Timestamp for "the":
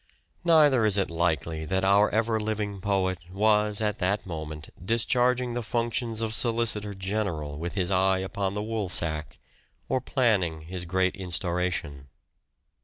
5.53-5.61, 8.55-8.63